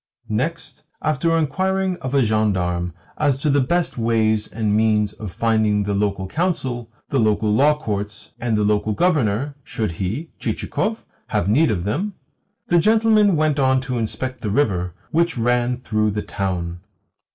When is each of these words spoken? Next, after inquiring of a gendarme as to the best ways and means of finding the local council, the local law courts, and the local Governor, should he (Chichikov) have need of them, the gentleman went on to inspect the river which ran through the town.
Next, 0.29 0.81
after 1.03 1.37
inquiring 1.37 1.95
of 1.97 2.15
a 2.15 2.23
gendarme 2.23 2.91
as 3.19 3.37
to 3.37 3.51
the 3.51 3.61
best 3.61 3.99
ways 3.99 4.47
and 4.51 4.75
means 4.75 5.13
of 5.13 5.31
finding 5.31 5.83
the 5.83 5.93
local 5.93 6.25
council, 6.25 6.89
the 7.09 7.19
local 7.19 7.53
law 7.53 7.77
courts, 7.77 8.33
and 8.39 8.57
the 8.57 8.63
local 8.63 8.93
Governor, 8.93 9.53
should 9.63 9.91
he 9.91 10.31
(Chichikov) 10.39 11.05
have 11.27 11.47
need 11.47 11.69
of 11.69 11.83
them, 11.83 12.15
the 12.67 12.79
gentleman 12.79 13.35
went 13.35 13.59
on 13.59 13.79
to 13.81 13.99
inspect 13.99 14.41
the 14.41 14.49
river 14.49 14.95
which 15.11 15.37
ran 15.37 15.77
through 15.77 16.09
the 16.09 16.23
town. 16.23 16.79